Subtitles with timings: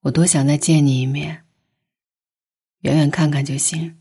[0.00, 1.42] 我多想再见你一面，
[2.82, 3.94] 远远看看就行。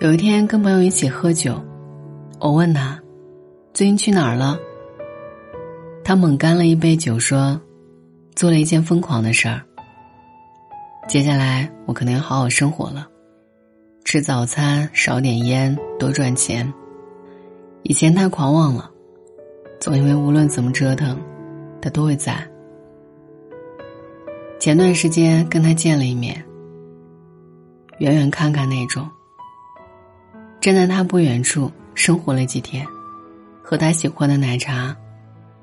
[0.00, 1.62] 有一天跟朋友一起喝酒，
[2.40, 3.00] 我问他
[3.72, 4.58] 最近去哪儿了。
[6.04, 7.58] 他猛干了一杯酒，说
[8.34, 9.62] 做了一件疯狂的事儿。
[11.08, 13.08] 接下来我可能要好好生活了，
[14.04, 16.70] 吃早餐少点烟，多赚钱。
[17.82, 18.90] 以前太狂妄了，
[19.80, 21.18] 总以为无论怎么折腾，
[21.80, 22.46] 他都会在。
[24.60, 26.44] 前段时间跟他见了一面，
[27.98, 29.08] 远远看看那种。
[30.60, 32.86] 站在他不远处生活了几天，
[33.62, 34.94] 喝他喜欢的奶茶，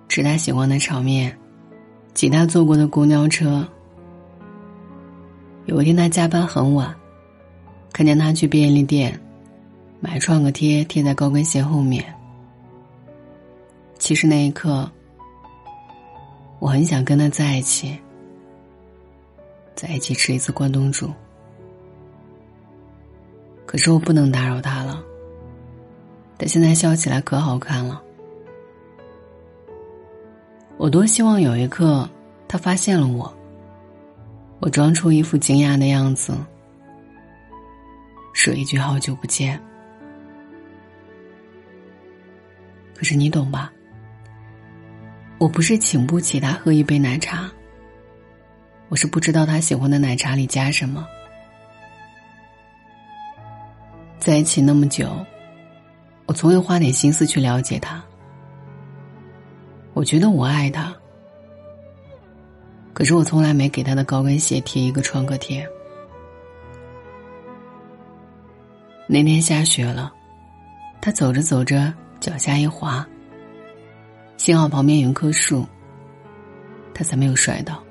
[0.07, 1.37] 吃他喜欢的炒面，
[2.13, 3.67] 挤他坐过的公交车。
[5.65, 6.93] 有一天他加班很晚，
[7.91, 9.19] 看见他去便利店
[9.99, 12.03] 买创可贴贴在高跟鞋后面。
[13.97, 14.89] 其实那一刻，
[16.59, 17.97] 我很想跟他在一起，
[19.75, 21.11] 在一起吃一次关东煮。
[23.65, 25.03] 可是我不能打扰他了。
[26.37, 28.01] 他现在笑起来可好看了。
[30.77, 32.09] 我多希望有一刻，
[32.47, 33.31] 他发现了我。
[34.61, 36.33] 我装出一副惊讶的样子，
[38.33, 39.59] 说一句“好久不见”。
[42.95, 43.71] 可是你懂吧？
[45.37, 47.49] 我不是请不起他喝一杯奶茶，
[48.89, 51.07] 我是不知道他喜欢的奶茶里加什么。
[54.19, 55.25] 在一起那么久，
[56.25, 58.03] 我从未花点心思去了解他。
[59.93, 60.93] 我觉得我爱他，
[62.93, 65.67] 可是我从来没给他的高跟鞋贴一个创可贴。
[69.11, 70.13] 那天下雪了，
[71.01, 73.03] 他走着走着脚下一滑，
[74.37, 75.65] 幸好旁边有棵树，
[76.93, 77.83] 他才没有摔倒。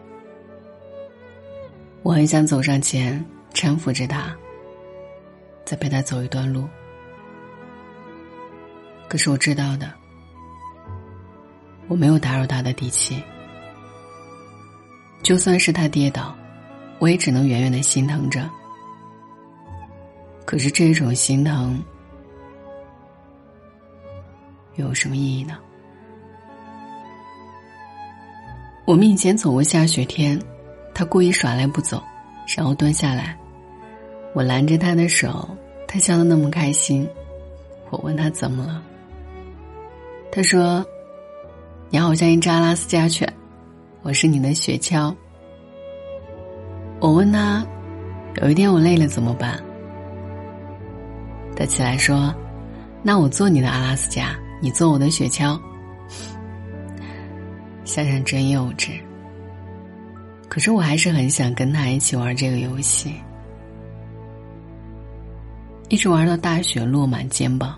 [2.05, 4.33] 我很想走上前搀扶着他。
[5.65, 6.69] 再陪他走一段路，
[9.09, 9.93] 可是我知道的，
[11.89, 13.21] 我没有打扰他的底气。
[15.21, 16.33] 就算是他跌倒，
[17.01, 18.49] 我也只能远远的心疼着。
[20.49, 21.79] 可是这种心疼，
[24.77, 25.59] 有什么意义呢？
[28.87, 30.41] 我们以前走过下雪天，
[30.95, 32.03] 他故意耍赖不走，
[32.57, 33.39] 然后蹲下来。
[34.33, 35.47] 我拦着他的手，
[35.87, 37.07] 他笑得那么开心。
[37.91, 38.83] 我问他怎么了，
[40.33, 40.83] 他说
[41.93, 43.31] ：“你好像一只阿拉斯加犬，
[44.01, 45.15] 我是你的雪橇。”
[47.01, 47.63] 我问他
[48.41, 49.63] ：“有一天我累了怎么办？”
[51.59, 52.33] 他起来说
[53.03, 55.61] ：“那我做你的阿拉斯加，你做我的雪橇。”
[57.85, 58.93] 想想真幼稚。
[60.49, 63.13] 可是我还是很想跟他一起玩这个游戏。
[65.89, 67.77] 一直玩到大雪落满肩膀，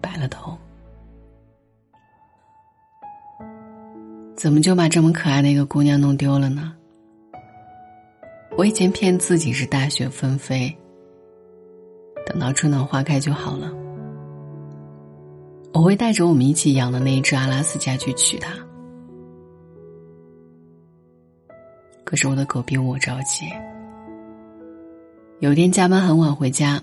[0.00, 0.56] 白了头。
[4.36, 6.72] 怎么就把这么可爱的一个姑娘弄丢了呢？
[8.56, 10.72] 我以前骗自己是大雪纷飞，
[12.26, 13.72] 等到春暖花开就好了。
[15.72, 18.54] 我会带着我们一起养的那一只阿拉斯加去娶她。
[22.04, 23.46] 可是我的狗比我着急。
[25.40, 26.80] 有一天加班很晚回家，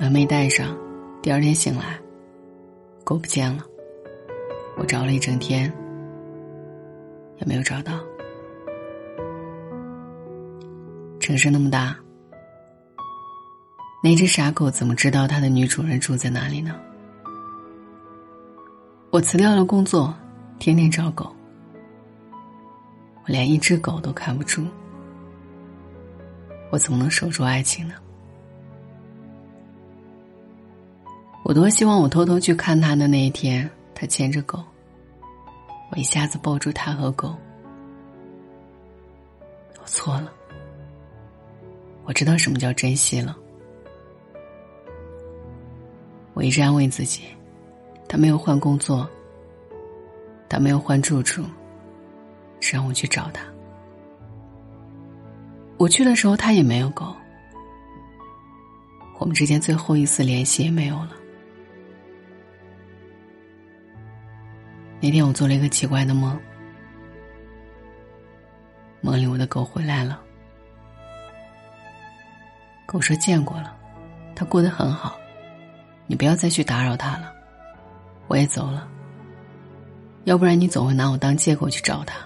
[0.00, 0.76] 门没带上，
[1.20, 1.98] 第二天醒来，
[3.02, 3.64] 狗不见了。
[4.78, 5.72] 我找了一整天，
[7.38, 7.94] 也没有找到。
[11.18, 11.98] 城市那么大，
[14.06, 16.76] 那只傻狗怎么知道它的女主人住在哪里呢？
[19.10, 20.14] 我辞掉了工作，
[20.60, 21.34] 天天找狗，
[23.24, 24.64] 我连一只狗都看不住。
[26.70, 27.94] 我怎么能守住爱情呢？
[31.42, 34.62] 我多希望我偷偷去看他的那一天，他牵着狗，
[35.90, 37.34] 我一下子抱住他和狗。
[39.82, 40.32] 我错了，
[42.04, 43.36] 我知道什么叫珍惜了。
[46.36, 47.22] 我一直安慰自己，
[48.06, 49.08] 他没有换工作，
[50.50, 51.42] 他没有换住处，
[52.60, 53.42] 是让我去找他。
[55.78, 57.16] 我去的时候，他也没有狗。
[59.18, 61.12] 我们之间最后一次联系也没有了。
[65.00, 66.38] 那天我做了一个奇怪的梦，
[69.00, 70.20] 梦里我的狗回来了。
[72.92, 73.74] 我说见过了，
[74.34, 75.18] 他过得很好，
[76.06, 77.32] 你不要再去打扰他了。
[78.28, 78.88] 我也走了，
[80.24, 82.16] 要不然你总会拿我当借口去找他。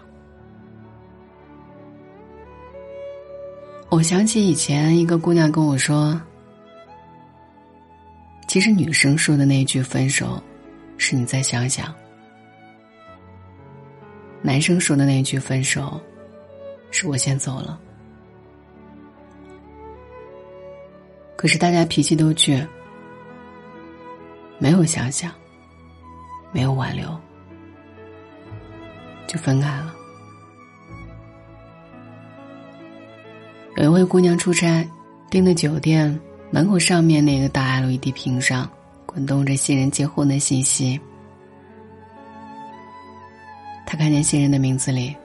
[3.90, 6.20] 我想起以前一个姑娘跟我说
[8.46, 10.40] ：“其实女生说的那句分手，
[10.96, 11.86] 是你再想想；
[14.40, 16.00] 男生说的那句分手，
[16.90, 17.78] 是我先走了。”
[21.36, 22.66] 可是大家脾气都倔，
[24.60, 25.32] 没有想想，
[26.52, 27.18] 没有挽留，
[29.26, 29.94] 就分开了。
[33.76, 34.86] 有一位姑娘出差，
[35.30, 36.20] 订的酒店
[36.50, 38.70] 门口上面那个大 LED 屏上
[39.06, 41.00] 滚动着新人结婚的信息。
[43.86, 45.16] 她看见新人的名字里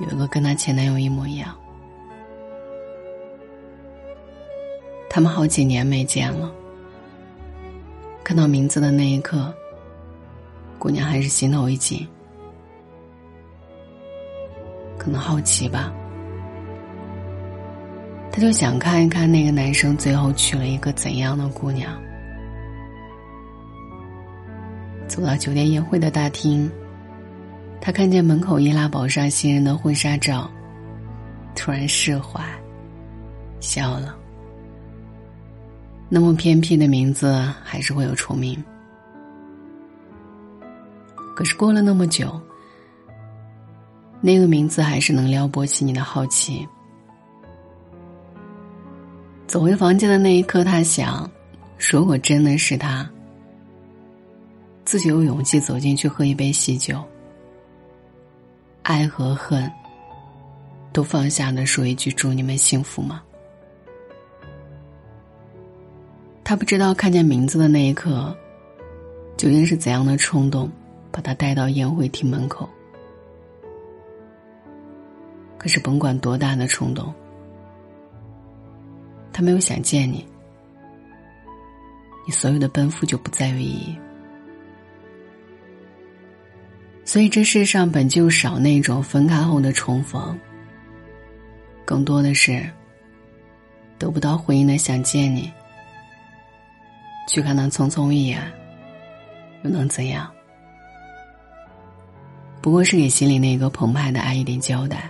[0.00, 1.54] 有一个跟她前男友一模一样。
[5.10, 6.50] 他们好几年没见了，
[8.30, 9.52] 看到名字的那一刻，
[10.78, 12.06] 姑娘还是心头一紧。
[14.96, 15.92] 可能好奇吧，
[18.30, 22.00] 他就想看一看那个男生最后娶了一个怎样的姑娘。
[25.08, 26.70] 走到酒店宴会的大厅，
[27.80, 30.48] 他看见门口易拉宝上新人的婚纱照，
[31.56, 32.40] 突然释怀，
[33.58, 34.19] 笑了。
[36.12, 38.62] 那么偏僻的名字还是会有重名，
[41.36, 42.38] 可是过了那么久，
[44.20, 46.66] 那个名字还是能撩拨起你的好奇。
[49.46, 51.30] 走回房间的那一刻，他想：
[51.78, 53.08] 如果真的是他，
[54.84, 57.00] 自己有勇气走进去喝一杯喜酒，
[58.82, 59.70] 爱和恨
[60.92, 63.22] 都放下的说一句祝你们幸福吗？
[66.42, 68.36] 他不知道看见名字的那一刻，
[69.36, 70.70] 究竟是怎样的冲动，
[71.12, 72.68] 把他带到宴会厅门口。
[75.56, 77.12] 可是甭管多大的冲动，
[79.32, 80.26] 他没有想见你，
[82.26, 83.96] 你所有的奔赴就不再有意义。
[87.04, 90.38] 所以这世上本就少那种分开后的重逢，
[91.84, 92.64] 更多的是
[93.98, 95.52] 得不到回应的想见你。
[97.30, 98.42] 去看他匆匆一眼，
[99.62, 100.28] 又能怎样？
[102.60, 105.08] 不过是给心里那个澎湃的爱一点交代，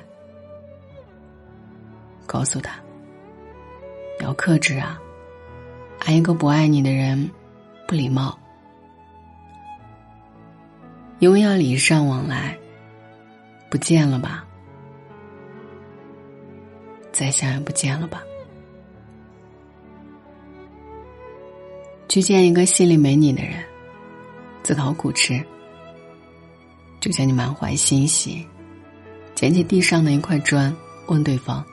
[2.26, 2.78] 告诉他
[4.20, 5.00] 要克制啊，
[6.00, 7.30] 爱一个不爱你的人
[7.88, 8.38] 不礼貌，
[11.20, 12.54] 因为要礼尚往来。
[13.70, 14.44] 不见了吧，
[17.12, 18.20] 再想也不见了吧。
[22.10, 23.62] 去见一个心里没你的人，
[24.64, 25.40] 自讨苦吃。
[26.98, 28.44] 就像你满怀欣喜，
[29.36, 30.74] 捡起地上的一块砖，
[31.06, 31.64] 问对方：“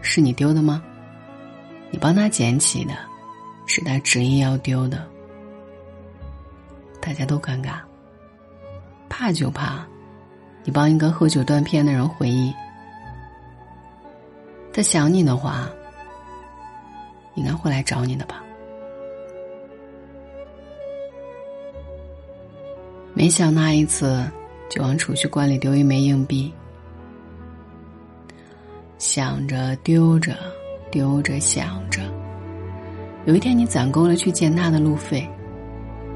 [0.00, 0.82] 是你丢的吗？”
[1.92, 2.94] 你帮他捡起的，
[3.66, 5.06] 是他执意要丢的。
[6.98, 7.74] 大家都尴尬，
[9.10, 9.86] 怕就怕，
[10.64, 12.50] 你帮一个喝酒断片的人回忆，
[14.72, 15.68] 他想你的话，
[17.34, 18.42] 应该会来找你的吧。
[23.22, 24.28] 没想那一次，
[24.68, 26.52] 就往储蓄罐里丢一枚硬币。
[28.98, 30.36] 想着丢着，
[30.90, 32.02] 丢着想着，
[33.24, 35.24] 有一天你攒够了去见他的路费，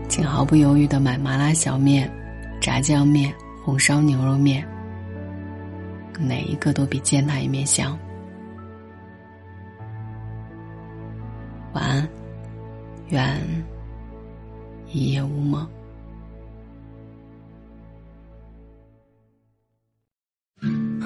[0.08, 2.12] 请毫不犹豫的买麻辣小面、
[2.60, 3.32] 炸酱面、
[3.64, 4.66] 红烧牛肉面，
[6.18, 7.96] 哪一个都比见他一面香。
[11.72, 12.08] 晚安，
[13.10, 13.40] 愿
[14.90, 15.64] 一夜无梦。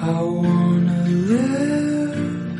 [0.03, 2.59] I wanna live,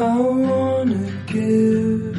[0.00, 2.18] I wanna give.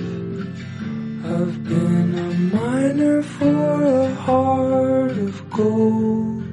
[1.26, 6.44] I've been a miner for a heart of gold.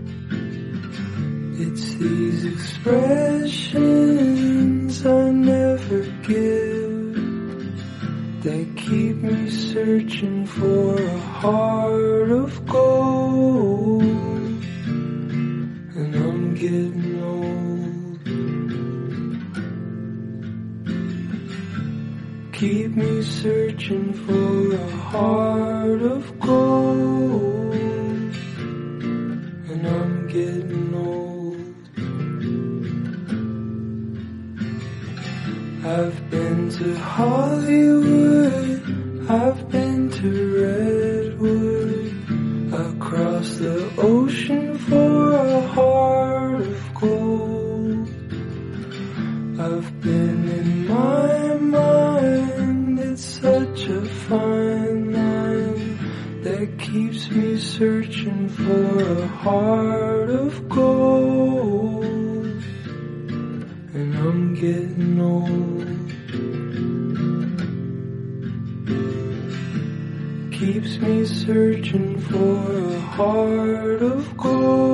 [1.61, 3.87] It's these expressions
[5.07, 6.87] I never give
[8.43, 14.02] that keep me searching for a heart of gold.
[15.95, 17.15] And I'm getting
[22.56, 27.75] keep me searching for a heart of gold.
[29.70, 31.75] And I'm getting old.
[35.84, 38.80] I've been to Hollywood,
[39.30, 40.95] I've been to Red.
[57.78, 62.47] searching for a heart of gold,
[63.92, 65.87] and I'm getting old.
[70.52, 74.86] Keeps me searching for a heart of gold.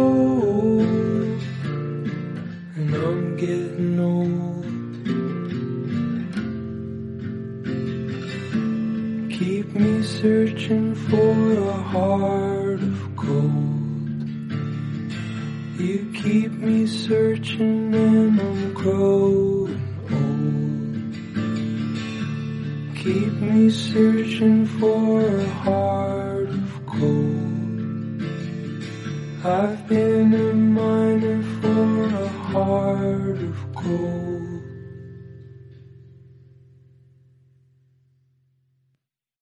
[23.91, 28.23] searching for a heart of gold.
[29.45, 29.82] I